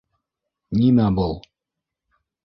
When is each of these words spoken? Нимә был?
Нимә 0.77 1.05
был? 1.19 1.35